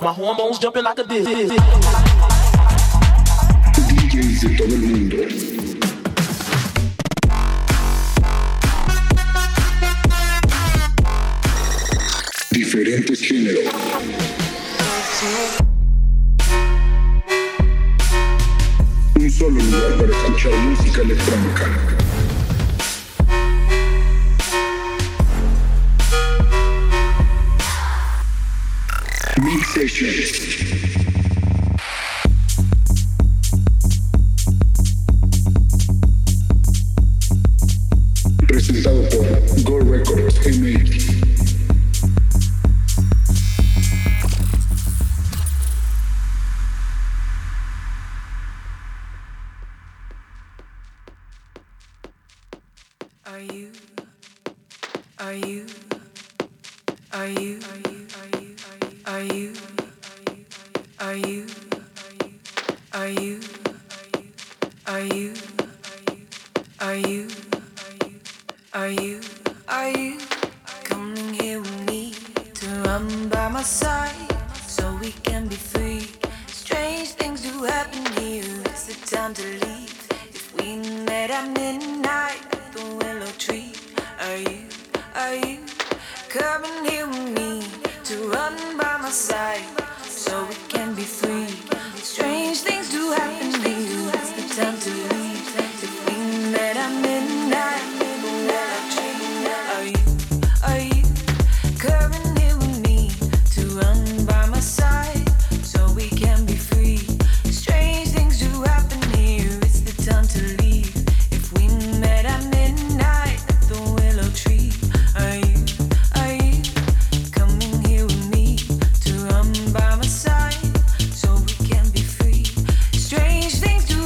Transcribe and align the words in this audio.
My 0.00 0.12
hormones 0.12 0.58
jumping 0.60 0.84
like 0.84 0.98
a 1.00 1.04
disc. 1.04 1.28
DJs 3.88 4.40
de 4.42 4.56
todo 4.56 4.74
el 4.74 4.80
mundo. 4.80 5.16
diferentes 12.68 13.20
géneros. 13.20 13.64
Un 19.16 19.30
solo 19.30 19.50
lugar 19.50 19.96
para 19.96 20.12
escuchar 20.12 20.52
música 20.58 21.00
electrónica. 21.02 22.07
Station. 29.68 30.67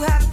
have 0.02 0.31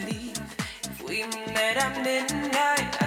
believe 0.00 0.40
if 0.82 1.02
we 1.08 1.22
met 1.52 1.76
at 1.76 2.02
midnight. 2.02 3.03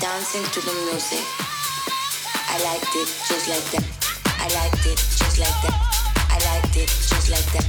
dancing 0.00 0.42
to 0.52 0.60
the 0.60 0.72
music. 0.90 1.24
I 2.48 2.62
liked 2.64 2.94
it 2.94 3.08
just 3.28 3.48
like 3.48 3.64
that. 3.72 3.84
I 4.38 4.48
liked 4.54 4.86
it 4.86 4.98
just 4.98 5.38
like 5.38 5.60
that. 5.62 5.74
I 6.30 6.38
liked 6.44 6.76
it 6.76 6.88
just 6.88 7.30
like 7.30 7.46
that. 7.52 7.66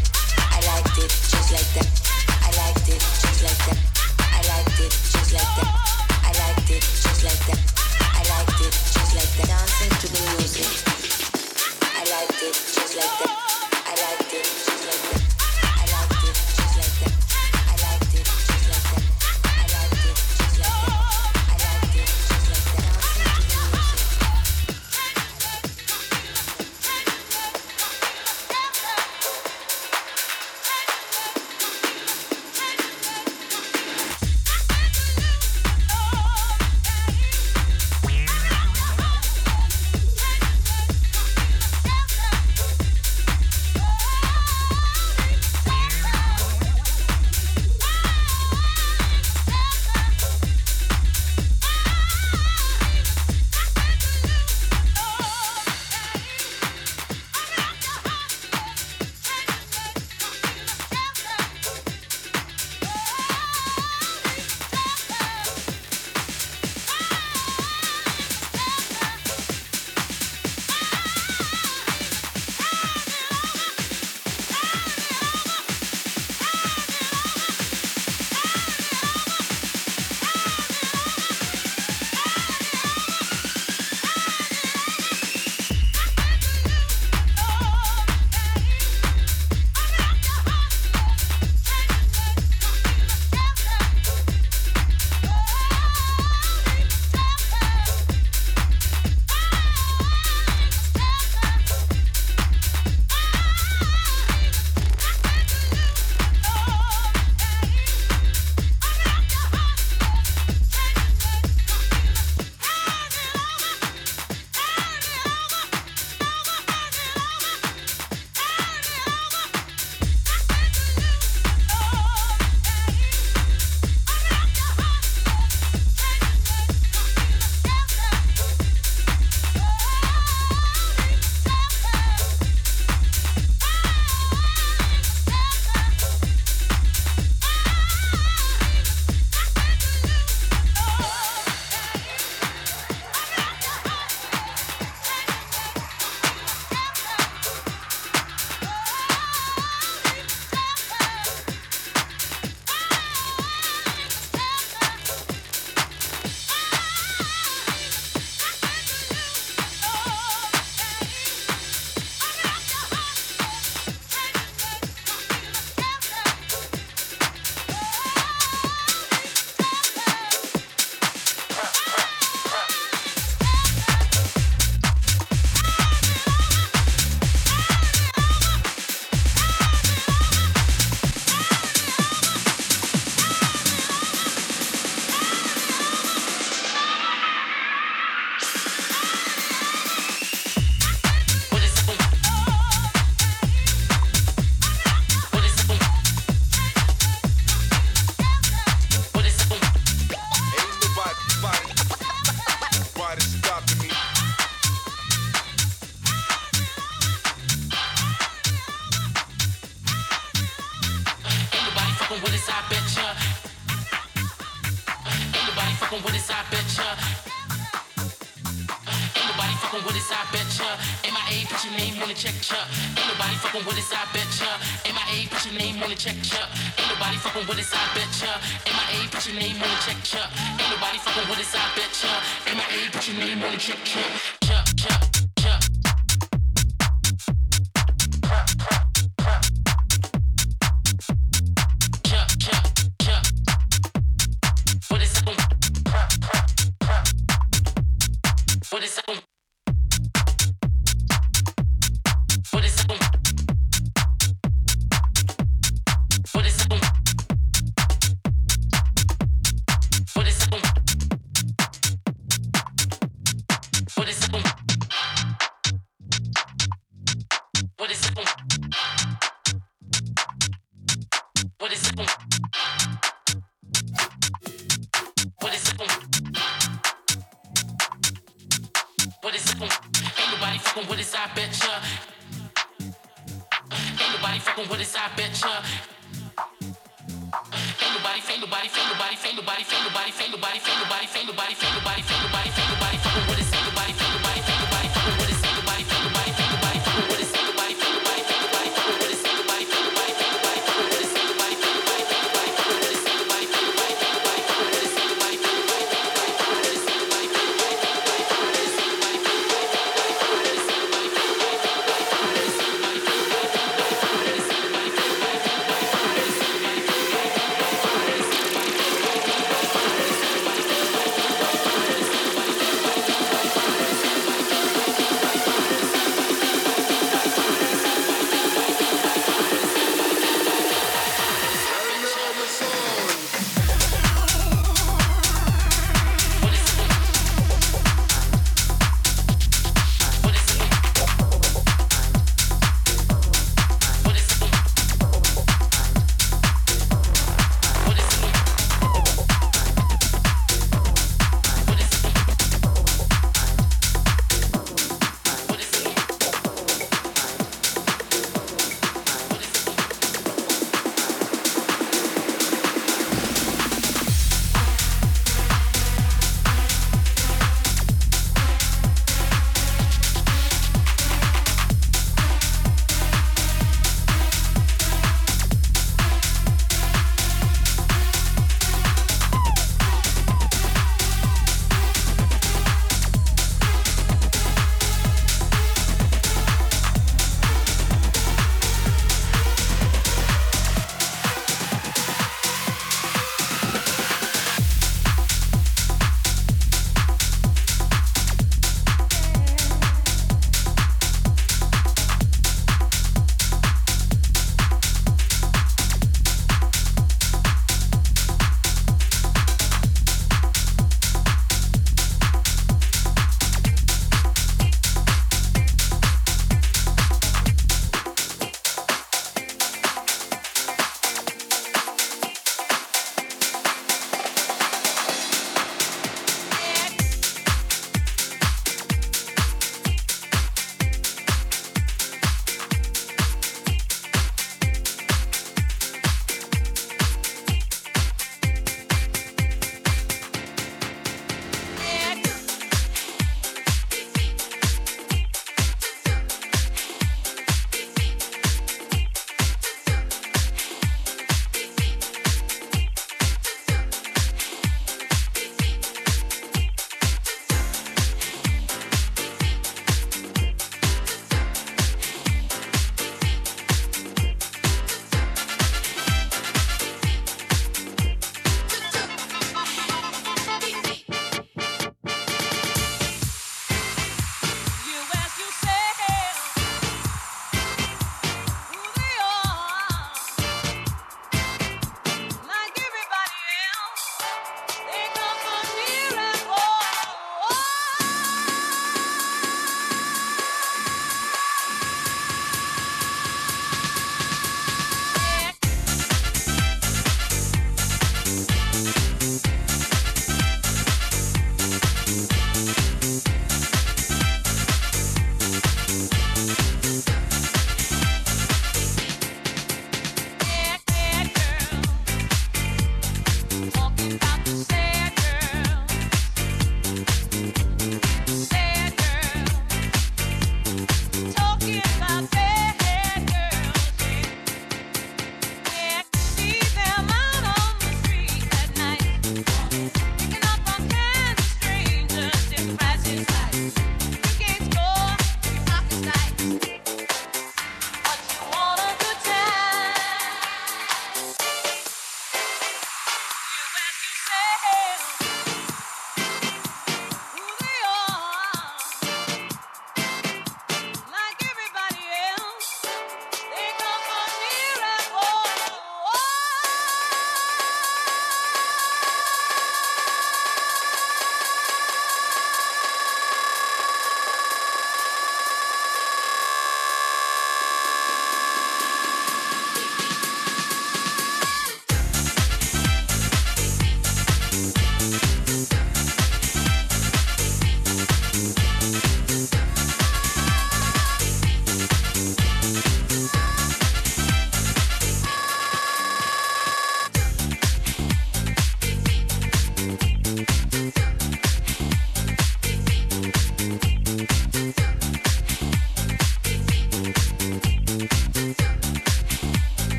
I 0.52 0.60
liked 0.68 0.98
it 0.98 1.10
just 1.10 1.52
like 1.52 1.74
that. 1.76 1.88
I 2.44 2.50
liked 2.58 2.90
it 2.90 3.00
just 3.00 3.44
like 3.44 3.66
that. 3.68 3.97